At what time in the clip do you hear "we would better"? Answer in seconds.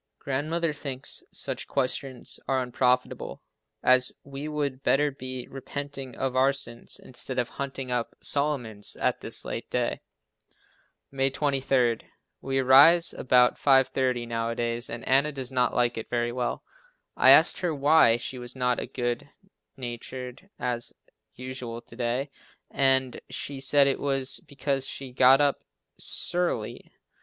4.23-5.11